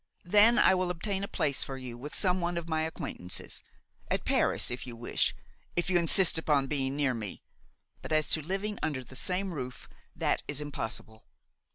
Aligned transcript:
Then 0.25 0.57
I 0.57 0.73
will 0.73 0.89
obtain 0.89 1.23
a 1.23 1.27
place 1.27 1.61
for 1.61 1.77
you 1.77 1.95
with 1.95 2.15
some 2.15 2.41
one 2.41 2.57
of 2.57 2.67
my 2.67 2.81
acquaintances–at 2.87 4.25
Paris, 4.25 4.71
if 4.71 4.87
you 4.87 4.95
wish, 4.95 5.35
if 5.75 5.91
you 5.91 5.99
insist 5.99 6.39
upon 6.39 6.65
being 6.65 6.95
near 6.95 7.13
me–but 7.13 8.11
as 8.11 8.27
to 8.31 8.41
living 8.41 8.79
under 8.81 9.03
the 9.03 9.15
same 9.15 9.53
roof, 9.53 9.87
that 10.15 10.41
is 10.47 10.59
impossible." 10.59 11.27